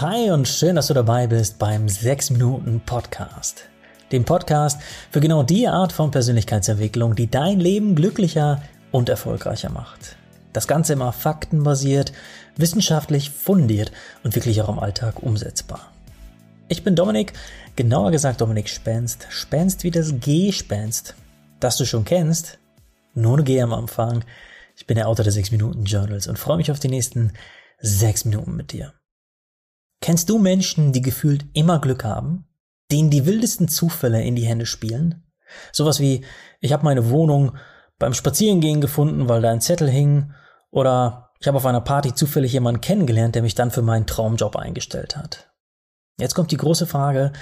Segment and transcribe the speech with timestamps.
[0.00, 3.68] Hi und schön, dass du dabei bist beim 6 Minuten Podcast.
[4.12, 4.80] Dem Podcast
[5.10, 10.16] für genau die Art von Persönlichkeitsentwicklung, die dein Leben glücklicher und erfolgreicher macht.
[10.54, 12.14] Das Ganze immer faktenbasiert,
[12.56, 13.92] wissenschaftlich fundiert
[14.24, 15.92] und wirklich auch im Alltag umsetzbar.
[16.68, 17.34] Ich bin Dominik,
[17.76, 19.26] genauer gesagt Dominik Spenst.
[19.28, 21.14] Spenst wie das G-Spenst,
[21.60, 22.58] das du schon kennst.
[23.12, 24.24] Nur eine G am Anfang.
[24.78, 27.34] Ich bin der Autor des 6 Minuten Journals und freue mich auf die nächsten
[27.82, 28.94] 6 Minuten mit dir.
[30.00, 32.46] Kennst du Menschen, die gefühlt immer Glück haben?
[32.90, 35.24] Denen die wildesten Zufälle in die Hände spielen?
[35.72, 36.24] Sowas wie,
[36.60, 37.56] ich habe meine Wohnung
[37.98, 40.32] beim Spazierengehen gefunden, weil da ein Zettel hing,
[40.70, 44.56] oder ich habe auf einer Party zufällig jemanden kennengelernt, der mich dann für meinen Traumjob
[44.56, 45.50] eingestellt hat.
[46.18, 47.32] Jetzt kommt die große Frage,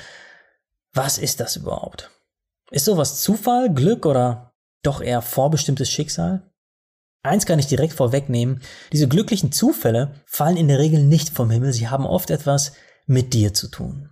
[0.93, 2.11] was ist das überhaupt?
[2.71, 6.51] Ist sowas Zufall, Glück oder doch eher vorbestimmtes Schicksal?
[7.23, 8.61] Eins kann ich direkt vorwegnehmen,
[8.93, 12.73] diese glücklichen Zufälle fallen in der Regel nicht vom Himmel, sie haben oft etwas
[13.07, 14.11] mit dir zu tun.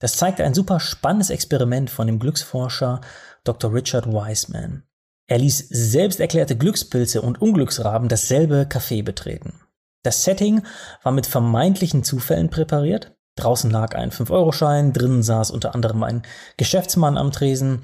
[0.00, 3.02] Das zeigt ein super spannendes Experiment von dem Glücksforscher
[3.44, 3.72] Dr.
[3.72, 4.82] Richard Wiseman.
[5.26, 9.60] Er ließ selbst erklärte Glückspilze und Unglücksraben dasselbe Café betreten.
[10.02, 10.62] Das Setting
[11.02, 13.14] war mit vermeintlichen Zufällen präpariert.
[13.36, 16.22] Draußen lag ein 5-Euro-Schein, drinnen saß unter anderem ein
[16.56, 17.82] Geschäftsmann am Tresen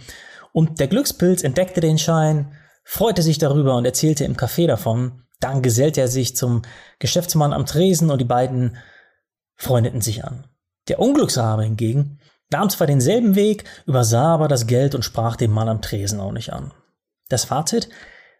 [0.53, 2.53] und der Glückspilz entdeckte den Schein,
[2.89, 5.25] freute sich darüber und erzählte im Café davon.
[5.41, 6.63] Dann gesellte er sich zum
[7.01, 8.77] Geschäftsmann am Tresen und die beiden
[9.57, 10.45] freundeten sich an.
[10.89, 12.21] Der Unglücksrabe hingegen
[12.51, 16.31] nahm zwar denselben Weg, übersah aber das Geld und sprach den Mann am Tresen auch
[16.31, 16.73] nicht an.
[17.29, 17.89] Das Fazit?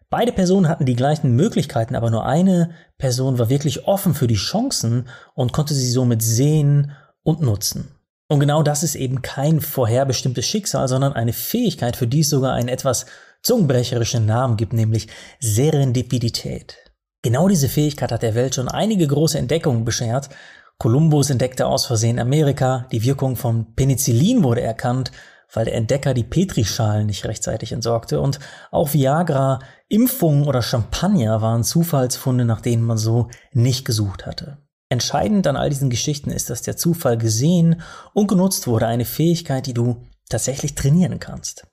[0.09, 4.35] Beide Personen hatten die gleichen Möglichkeiten, aber nur eine Person war wirklich offen für die
[4.35, 7.96] Chancen und konnte sie somit sehen und nutzen.
[8.29, 12.53] Und genau das ist eben kein vorherbestimmtes Schicksal, sondern eine Fähigkeit, für die es sogar
[12.53, 13.05] einen etwas
[13.41, 15.07] zungenbrecherischen Namen gibt, nämlich
[15.39, 16.77] Serendipität.
[17.21, 20.29] Genau diese Fähigkeit hat der Welt schon einige große Entdeckungen beschert.
[20.77, 25.11] Kolumbus entdeckte aus Versehen Amerika, die Wirkung von Penicillin wurde erkannt,
[25.53, 28.39] weil der Entdecker die Petrischalen nicht rechtzeitig entsorgte und
[28.69, 34.57] auch Viagra, Impfungen oder Champagner waren Zufallsfunde, nach denen man so nicht gesucht hatte.
[34.89, 37.81] Entscheidend an all diesen Geschichten ist, dass der Zufall gesehen
[38.13, 41.67] und genutzt wurde, eine Fähigkeit, die du tatsächlich trainieren kannst.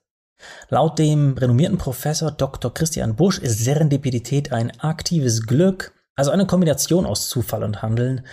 [0.69, 2.73] Laut dem renommierten Professor Dr.
[2.73, 8.25] Christian Busch ist Serendipität ein aktives Glück, also eine Kombination aus Zufall und Handeln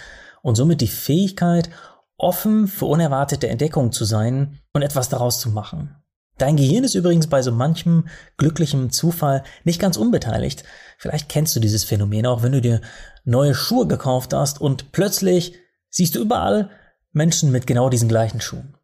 [0.42, 1.70] und somit die Fähigkeit,
[2.16, 6.01] offen für unerwartete Entdeckungen zu sein und etwas daraus zu machen.
[6.42, 10.64] Dein Gehirn ist übrigens bei so manchem glücklichem Zufall nicht ganz unbeteiligt.
[10.98, 12.80] Vielleicht kennst du dieses Phänomen auch, wenn du dir
[13.22, 15.54] neue Schuhe gekauft hast und plötzlich
[15.88, 16.68] siehst du überall
[17.12, 18.74] Menschen mit genau diesen gleichen Schuhen.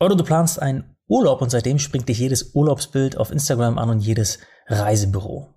[0.00, 4.00] Oder du planst einen Urlaub und seitdem springt dich jedes Urlaubsbild auf Instagram an und
[4.00, 5.54] jedes Reisebüro.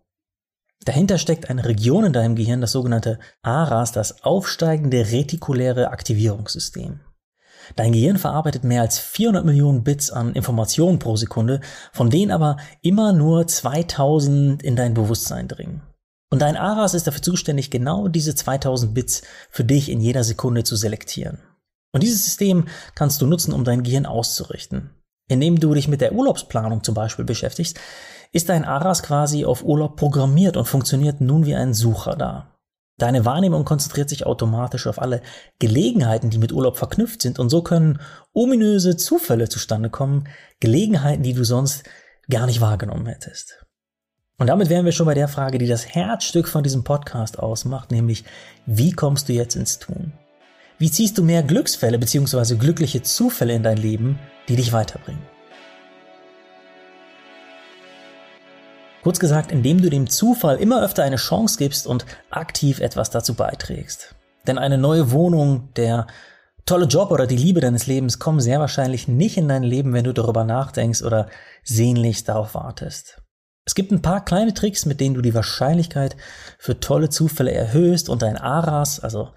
[0.85, 6.99] Dahinter steckt eine Region in deinem Gehirn, das sogenannte ARAS, das aufsteigende retikuläre Aktivierungssystem.
[7.75, 12.57] Dein Gehirn verarbeitet mehr als 400 Millionen Bits an Informationen pro Sekunde, von denen aber
[12.81, 15.81] immer nur 2000 in dein Bewusstsein dringen.
[16.31, 20.63] Und dein ARAS ist dafür zuständig, genau diese 2000 Bits für dich in jeder Sekunde
[20.63, 21.39] zu selektieren.
[21.91, 24.91] Und dieses System kannst du nutzen, um dein Gehirn auszurichten.
[25.27, 27.79] Indem du dich mit der Urlaubsplanung zum Beispiel beschäftigst,
[28.31, 32.58] ist dein Aras quasi auf Urlaub programmiert und funktioniert nun wie ein Sucher da.
[32.99, 35.21] Deine Wahrnehmung konzentriert sich automatisch auf alle
[35.57, 37.99] Gelegenheiten, die mit Urlaub verknüpft sind und so können
[38.33, 40.27] ominöse Zufälle zustande kommen,
[40.59, 41.83] Gelegenheiten, die du sonst
[42.29, 43.65] gar nicht wahrgenommen hättest.
[44.37, 47.89] Und damit wären wir schon bei der Frage, die das Herzstück von diesem Podcast ausmacht,
[47.89, 48.25] nämlich
[48.65, 50.11] wie kommst du jetzt ins Tun?
[50.77, 52.55] Wie ziehst du mehr Glücksfälle bzw.
[52.55, 55.38] glückliche Zufälle in dein Leben, die dich weiterbringen?
[59.03, 63.33] Kurz gesagt, indem du dem Zufall immer öfter eine Chance gibst und aktiv etwas dazu
[63.33, 64.15] beiträgst.
[64.45, 66.07] Denn eine neue Wohnung, der
[66.65, 70.03] tolle Job oder die Liebe deines Lebens kommen sehr wahrscheinlich nicht in dein Leben, wenn
[70.03, 71.29] du darüber nachdenkst oder
[71.63, 73.21] sehnlichst darauf wartest.
[73.65, 76.17] Es gibt ein paar kleine Tricks, mit denen du die Wahrscheinlichkeit
[76.57, 79.31] für tolle Zufälle erhöhst und dein Aras, also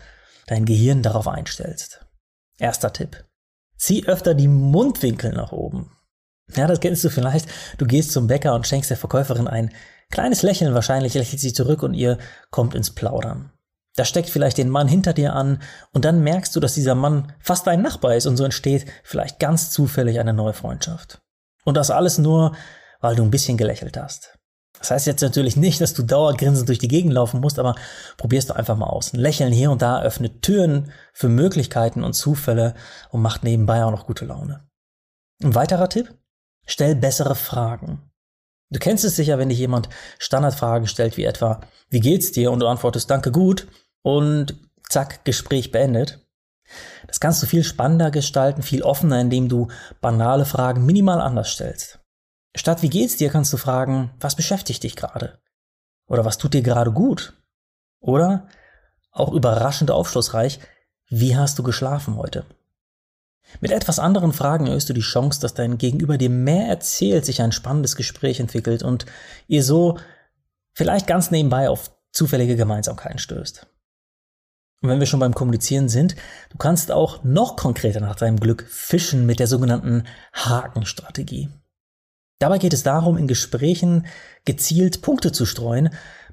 [0.46, 2.04] dein Gehirn darauf einstellst.
[2.58, 3.24] Erster Tipp.
[3.76, 5.92] Zieh öfter die Mundwinkel nach oben.
[6.54, 7.48] Ja, das kennst du vielleicht.
[7.78, 9.70] Du gehst zum Bäcker und schenkst der Verkäuferin ein
[10.10, 10.74] kleines Lächeln.
[10.74, 12.18] Wahrscheinlich lächelt sie zurück und ihr
[12.50, 13.50] kommt ins Plaudern.
[13.94, 15.60] Da steckt vielleicht den Mann hinter dir an
[15.92, 19.38] und dann merkst du, dass dieser Mann fast dein Nachbar ist und so entsteht vielleicht
[19.38, 21.20] ganz zufällig eine neue Freundschaft.
[21.64, 22.56] Und das alles nur,
[23.00, 24.38] weil du ein bisschen gelächelt hast.
[24.78, 27.76] Das heißt jetzt natürlich nicht, dass du dauergrinsend durch die Gegend laufen musst, aber
[28.16, 29.12] probierst du einfach mal aus.
[29.12, 32.74] Ein Lächeln hier und da öffnet Türen für Möglichkeiten und Zufälle
[33.10, 34.66] und macht nebenbei auch noch gute Laune.
[35.42, 36.14] Ein weiterer Tipp?
[36.66, 38.10] Stell bessere Fragen.
[38.70, 39.88] Du kennst es sicher, wenn dich jemand
[40.18, 41.60] Standardfragen stellt, wie etwa,
[41.90, 42.50] wie geht's dir?
[42.50, 43.68] Und du antwortest, danke gut.
[44.02, 44.56] Und
[44.88, 46.26] zack, Gespräch beendet.
[47.06, 49.68] Das kannst du viel spannender gestalten, viel offener, indem du
[50.00, 52.00] banale Fragen minimal anders stellst.
[52.54, 55.38] Statt wie geht's dir, kannst du fragen, was beschäftigt dich gerade?
[56.06, 57.34] Oder was tut dir gerade gut?
[58.00, 58.48] Oder,
[59.10, 60.60] auch überraschend aufschlussreich,
[61.08, 62.46] wie hast du geschlafen heute?
[63.60, 67.42] Mit etwas anderen Fragen erhöhst du die Chance, dass dein Gegenüber dir mehr erzählt, sich
[67.42, 69.06] ein spannendes Gespräch entwickelt und
[69.46, 69.98] ihr so
[70.72, 73.66] vielleicht ganz nebenbei auf zufällige Gemeinsamkeiten stößt.
[74.82, 76.16] Und wenn wir schon beim Kommunizieren sind,
[76.50, 80.04] du kannst auch noch konkreter nach deinem Glück fischen mit der sogenannten
[80.34, 81.48] Hakenstrategie.
[82.40, 84.06] Dabei geht es darum, in Gesprächen
[84.44, 85.90] gezielt Punkte zu streuen,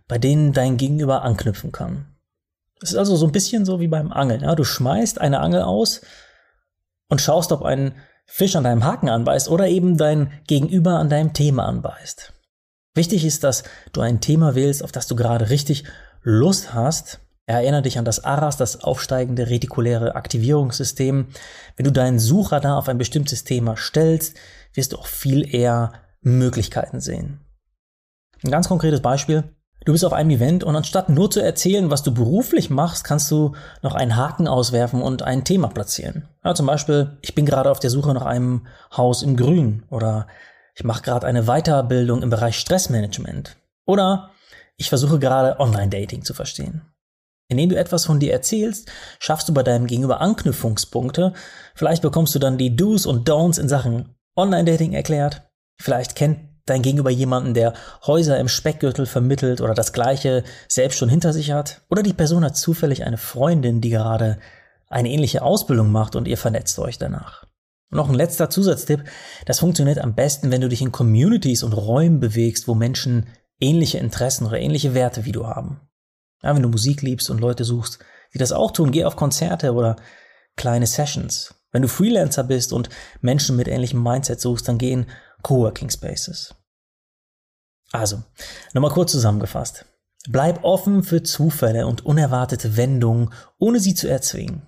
[0.07, 2.07] bei denen dein Gegenüber anknüpfen kann.
[2.81, 4.41] Es ist also so ein bisschen so wie beim Angeln.
[4.41, 4.55] Ja?
[4.55, 6.01] Du schmeißt eine Angel aus
[7.09, 7.93] und schaust, ob ein
[8.25, 12.33] Fisch an deinem Haken anbeißt oder eben dein Gegenüber an deinem Thema anbeißt.
[12.95, 15.83] Wichtig ist, dass du ein Thema wählst, auf das du gerade richtig
[16.21, 17.19] Lust hast.
[17.45, 21.27] Erinnere dich an das ARAS, das aufsteigende retikuläre Aktivierungssystem.
[21.75, 24.37] Wenn du deinen Suchradar auf ein bestimmtes Thema stellst,
[24.73, 27.39] wirst du auch viel eher Möglichkeiten sehen.
[28.43, 29.43] Ein ganz konkretes Beispiel.
[29.85, 33.31] Du bist auf einem Event und anstatt nur zu erzählen, was du beruflich machst, kannst
[33.31, 36.27] du noch einen Haken auswerfen und ein Thema platzieren.
[36.43, 40.27] Ja, zum Beispiel, ich bin gerade auf der Suche nach einem Haus im Grün oder
[40.75, 43.55] ich mache gerade eine Weiterbildung im Bereich Stressmanagement
[43.85, 44.31] oder
[44.75, 46.81] ich versuche gerade Online-Dating zu verstehen.
[47.47, 51.33] Indem du etwas von dir erzählst, schaffst du bei deinem Gegenüber Anknüpfungspunkte.
[51.73, 55.49] Vielleicht bekommst du dann die Do's und Don'ts in Sachen Online-Dating erklärt.
[55.81, 57.73] Vielleicht kennt dein Gegenüber jemanden, der
[58.05, 61.81] Häuser im Speckgürtel vermittelt oder das gleiche selbst schon hinter sich hat.
[61.89, 64.39] Oder die Person hat zufällig eine Freundin, die gerade
[64.87, 67.43] eine ähnliche Ausbildung macht und ihr vernetzt euch danach.
[67.91, 69.03] Und noch ein letzter Zusatztipp.
[69.45, 73.27] Das funktioniert am besten, wenn du dich in Communities und Räumen bewegst, wo Menschen
[73.59, 75.81] ähnliche Interessen oder ähnliche Werte wie du haben.
[76.41, 77.99] Ja, wenn du Musik liebst und Leute suchst,
[78.33, 79.95] die das auch tun, geh auf Konzerte oder
[80.55, 81.55] kleine Sessions.
[81.71, 82.89] Wenn du Freelancer bist und
[83.21, 85.05] Menschen mit ähnlichem Mindset suchst, dann geh in
[85.43, 86.55] Coworking Spaces.
[87.91, 88.23] Also,
[88.73, 89.85] nochmal kurz zusammengefasst.
[90.27, 94.63] Bleib offen für Zufälle und unerwartete Wendungen, ohne sie zu erzwingen.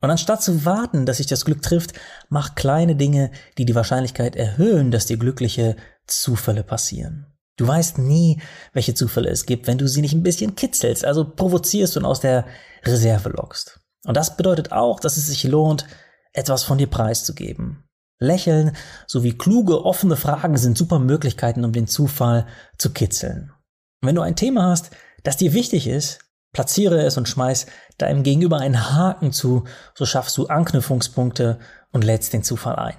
[0.00, 1.94] Und anstatt zu warten, dass sich das Glück trifft,
[2.28, 5.76] mach kleine Dinge, die die Wahrscheinlichkeit erhöhen, dass dir glückliche
[6.06, 7.26] Zufälle passieren.
[7.56, 8.42] Du weißt nie,
[8.74, 12.20] welche Zufälle es gibt, wenn du sie nicht ein bisschen kitzelst, also provozierst und aus
[12.20, 12.44] der
[12.84, 13.80] Reserve lockst.
[14.04, 15.86] Und das bedeutet auch, dass es sich lohnt,
[16.34, 17.85] etwas von dir preiszugeben.
[18.18, 18.72] Lächeln
[19.06, 22.46] sowie kluge, offene Fragen sind super Möglichkeiten, um den Zufall
[22.78, 23.52] zu kitzeln.
[24.00, 24.90] Wenn du ein Thema hast,
[25.22, 26.20] das dir wichtig ist,
[26.52, 27.66] platziere es und schmeiß
[27.98, 29.64] deinem Gegenüber einen Haken zu,
[29.94, 31.58] so schaffst du Anknüpfungspunkte
[31.92, 32.96] und lädst den Zufall ein.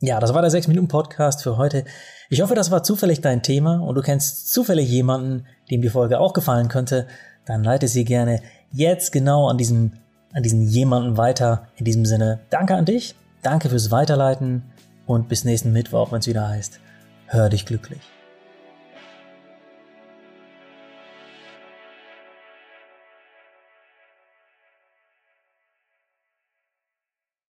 [0.00, 1.84] Ja, das war der 6-Minuten-Podcast für heute.
[2.28, 6.20] Ich hoffe, das war zufällig dein Thema und du kennst zufällig jemanden, dem die Folge
[6.20, 7.06] auch gefallen könnte.
[7.46, 8.42] Dann leite sie gerne
[8.72, 9.92] jetzt genau an diesem,
[10.34, 11.68] an diesen jemanden weiter.
[11.76, 13.14] In diesem Sinne, danke an dich
[13.44, 14.62] Danke fürs Weiterleiten
[15.04, 16.80] und bis nächsten Mittwoch, wenn es wieder heißt,
[17.26, 18.00] hör dich glücklich.